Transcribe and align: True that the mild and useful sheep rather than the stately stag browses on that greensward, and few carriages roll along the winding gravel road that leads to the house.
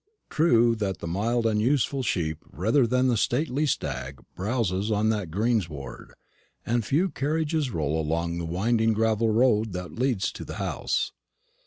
True 0.31 0.73
that 0.77 0.97
the 0.97 1.05
mild 1.05 1.45
and 1.45 1.61
useful 1.61 2.01
sheep 2.01 2.39
rather 2.51 2.87
than 2.87 3.05
the 3.07 3.15
stately 3.15 3.67
stag 3.67 4.19
browses 4.35 4.89
on 4.89 5.09
that 5.09 5.29
greensward, 5.29 6.15
and 6.65 6.83
few 6.83 7.09
carriages 7.09 7.69
roll 7.69 8.01
along 8.01 8.39
the 8.39 8.45
winding 8.45 8.93
gravel 8.93 9.29
road 9.29 9.73
that 9.73 9.93
leads 9.99 10.31
to 10.31 10.43
the 10.43 10.55
house. 10.55 11.11